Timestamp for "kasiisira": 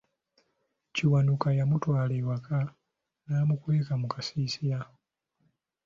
4.13-4.79